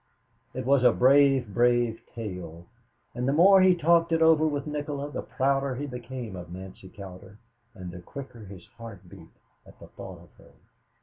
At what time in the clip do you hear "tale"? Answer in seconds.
2.15-2.65